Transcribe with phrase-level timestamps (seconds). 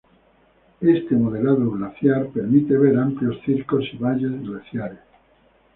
[0.81, 4.97] Este modelado glaciar permite ver amplios circos y valles glaciares.